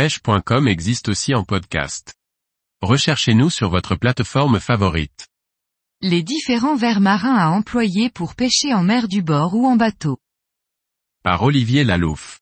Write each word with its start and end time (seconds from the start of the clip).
pêche.com 0.00 0.66
existe 0.66 1.10
aussi 1.10 1.34
en 1.34 1.44
podcast. 1.44 2.14
Recherchez-nous 2.80 3.50
sur 3.50 3.68
votre 3.68 3.96
plateforme 3.96 4.58
favorite. 4.58 5.28
Les 6.00 6.22
différents 6.22 6.74
vers 6.74 7.00
marins 7.00 7.36
à 7.36 7.50
employer 7.50 8.08
pour 8.08 8.34
pêcher 8.34 8.72
en 8.72 8.82
mer 8.82 9.08
du 9.08 9.20
bord 9.20 9.54
ou 9.54 9.66
en 9.66 9.76
bateau. 9.76 10.16
Par 11.22 11.42
Olivier 11.42 11.84
Lalouf. 11.84 12.40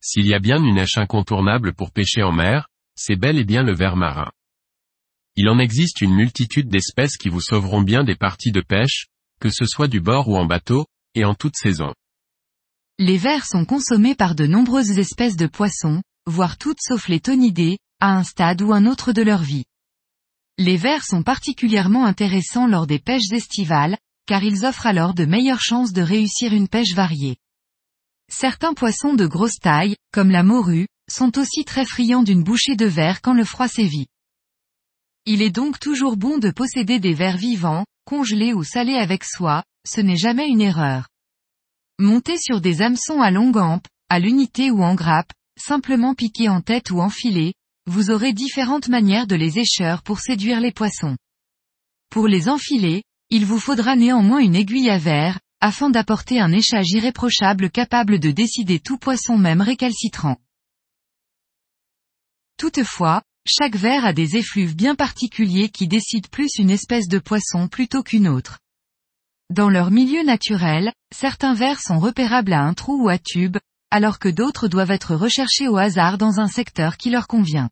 S'il 0.00 0.24
y 0.28 0.34
a 0.34 0.38
bien 0.38 0.62
une 0.62 0.76
nêche 0.76 0.98
incontournable 0.98 1.74
pour 1.74 1.90
pêcher 1.90 2.22
en 2.22 2.30
mer, 2.30 2.68
c'est 2.94 3.16
bel 3.16 3.38
et 3.38 3.44
bien 3.44 3.64
le 3.64 3.74
ver 3.74 3.96
marin. 3.96 4.30
Il 5.34 5.48
en 5.48 5.58
existe 5.58 6.00
une 6.00 6.14
multitude 6.14 6.68
d'espèces 6.68 7.16
qui 7.16 7.28
vous 7.28 7.40
sauveront 7.40 7.82
bien 7.82 8.04
des 8.04 8.14
parties 8.14 8.52
de 8.52 8.60
pêche, 8.60 9.08
que 9.40 9.50
ce 9.50 9.66
soit 9.66 9.88
du 9.88 10.00
bord 10.00 10.28
ou 10.28 10.36
en 10.36 10.46
bateau, 10.46 10.86
et 11.16 11.24
en 11.24 11.34
toute 11.34 11.56
saison. 11.56 11.92
Les 13.00 13.18
vers 13.18 13.46
sont 13.46 13.64
consommés 13.64 14.14
par 14.14 14.36
de 14.36 14.46
nombreuses 14.46 14.96
espèces 15.00 15.36
de 15.36 15.48
poissons, 15.48 16.02
voire 16.28 16.58
toutes 16.58 16.80
sauf 16.80 17.08
les 17.08 17.20
tonidés, 17.20 17.78
à 18.00 18.16
un 18.16 18.22
stade 18.22 18.62
ou 18.62 18.72
un 18.72 18.86
autre 18.86 19.12
de 19.12 19.22
leur 19.22 19.42
vie. 19.42 19.64
Les 20.58 20.76
vers 20.76 21.04
sont 21.04 21.22
particulièrement 21.22 22.04
intéressants 22.04 22.66
lors 22.66 22.86
des 22.86 22.98
pêches 22.98 23.32
estivales, 23.32 23.96
car 24.26 24.42
ils 24.42 24.64
offrent 24.64 24.86
alors 24.86 25.14
de 25.14 25.24
meilleures 25.24 25.60
chances 25.60 25.92
de 25.92 26.02
réussir 26.02 26.52
une 26.52 26.68
pêche 26.68 26.94
variée. 26.94 27.36
Certains 28.30 28.74
poissons 28.74 29.14
de 29.14 29.26
grosse 29.26 29.58
taille, 29.58 29.96
comme 30.12 30.30
la 30.30 30.42
morue, 30.42 30.86
sont 31.10 31.38
aussi 31.38 31.64
très 31.64 31.86
friands 31.86 32.22
d'une 32.22 32.44
bouchée 32.44 32.76
de 32.76 32.86
verre 32.86 33.22
quand 33.22 33.32
le 33.32 33.44
froid 33.44 33.68
sévit. 33.68 34.06
Il 35.24 35.42
est 35.42 35.50
donc 35.50 35.80
toujours 35.80 36.16
bon 36.16 36.38
de 36.38 36.50
posséder 36.50 37.00
des 37.00 37.14
vers 37.14 37.36
vivants, 37.36 37.86
congelés 38.04 38.52
ou 38.52 38.64
salés 38.64 38.96
avec 38.96 39.24
soi, 39.24 39.64
ce 39.86 40.00
n'est 40.00 40.16
jamais 40.16 40.48
une 40.48 40.60
erreur. 40.60 41.08
Montez 41.98 42.38
sur 42.38 42.60
des 42.60 42.82
hameçons 42.82 43.22
à 43.22 43.30
longue 43.30 43.56
hampe, 43.56 43.86
à 44.10 44.18
l'unité 44.18 44.70
ou 44.70 44.82
en 44.82 44.94
grappe, 44.94 45.32
simplement 45.58 46.14
piqués 46.14 46.48
en 46.48 46.60
tête 46.60 46.90
ou 46.90 47.00
enfilés, 47.00 47.54
vous 47.86 48.10
aurez 48.10 48.32
différentes 48.32 48.88
manières 48.88 49.26
de 49.26 49.36
les 49.36 49.58
écheur 49.58 50.02
pour 50.02 50.20
séduire 50.20 50.60
les 50.60 50.72
poissons. 50.72 51.16
Pour 52.10 52.28
les 52.28 52.48
enfiler, 52.48 53.02
il 53.30 53.44
vous 53.44 53.58
faudra 53.58 53.96
néanmoins 53.96 54.38
une 54.38 54.54
aiguille 54.54 54.90
à 54.90 54.98
verre, 54.98 55.38
afin 55.60 55.90
d'apporter 55.90 56.40
un 56.40 56.52
échage 56.52 56.90
irréprochable 56.90 57.70
capable 57.70 58.18
de 58.18 58.30
décider 58.30 58.78
tout 58.78 58.98
poisson 58.98 59.36
même 59.36 59.60
récalcitrant. 59.60 60.36
Toutefois, 62.58 63.22
chaque 63.46 63.76
verre 63.76 64.04
a 64.04 64.12
des 64.12 64.36
effluves 64.36 64.76
bien 64.76 64.94
particuliers 64.94 65.68
qui 65.68 65.88
décident 65.88 66.28
plus 66.30 66.50
une 66.58 66.70
espèce 66.70 67.08
de 67.08 67.18
poisson 67.18 67.68
plutôt 67.68 68.02
qu'une 68.02 68.28
autre. 68.28 68.58
Dans 69.50 69.70
leur 69.70 69.90
milieu 69.90 70.22
naturel, 70.22 70.92
certains 71.14 71.54
vers 71.54 71.80
sont 71.80 71.98
repérables 71.98 72.52
à 72.52 72.62
un 72.62 72.74
trou 72.74 73.04
ou 73.04 73.08
à 73.08 73.18
tube, 73.18 73.56
alors 73.90 74.18
que 74.18 74.28
d'autres 74.28 74.68
doivent 74.68 74.90
être 74.90 75.14
recherchés 75.14 75.68
au 75.68 75.76
hasard 75.76 76.18
dans 76.18 76.40
un 76.40 76.48
secteur 76.48 76.96
qui 76.96 77.10
leur 77.10 77.26
convient. 77.26 77.70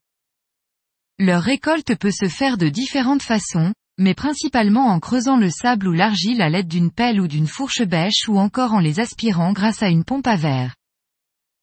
Leur 1.19 1.43
récolte 1.43 1.97
peut 1.97 2.11
se 2.11 2.29
faire 2.29 2.59
de 2.59 2.69
différentes 2.69 3.23
façons, 3.23 3.73
mais 3.99 4.15
principalement 4.15 4.89
en 4.89 5.01
creusant 5.01 5.37
le 5.37 5.51
sable 5.51 5.89
ou 5.89 5.93
l'argile 5.93 6.43
à 6.43 6.51
l'aide 6.51 6.69
d'une 6.69 6.91
pelle 6.91 7.21
ou 7.21 7.29
d'une 7.29 7.47
fourche 7.47 7.83
bêche 7.83 8.29
ou 8.29 8.39
encore 8.39 8.75
en 8.75 8.81
les 8.81 9.01
aspirant 9.01 9.53
grâce 9.53 9.83
à 9.83 9.89
une 9.89 10.05
pompe 10.05 10.27
à 10.27 10.37
verre. 10.37 10.75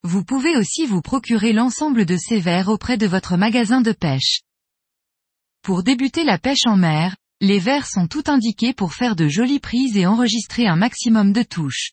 Vous 0.03 0.23
pouvez 0.23 0.57
aussi 0.57 0.85
vous 0.85 1.01
procurer 1.01 1.53
l'ensemble 1.53 2.05
de 2.05 2.17
ces 2.17 2.39
verres 2.39 2.69
auprès 2.69 2.97
de 2.97 3.07
votre 3.07 3.37
magasin 3.37 3.81
de 3.81 3.91
pêche. 3.91 4.41
Pour 5.61 5.83
débuter 5.83 6.23
la 6.23 6.37
pêche 6.37 6.65
en 6.65 6.75
mer, 6.75 7.15
les 7.39 7.59
verres 7.59 7.87
sont 7.87 8.07
tout 8.07 8.23
indiqués 8.27 8.73
pour 8.73 8.93
faire 8.93 9.15
de 9.15 9.27
jolies 9.27 9.59
prises 9.59 9.95
et 9.95 10.05
enregistrer 10.05 10.67
un 10.67 10.75
maximum 10.75 11.31
de 11.31 11.43
touches. 11.43 11.91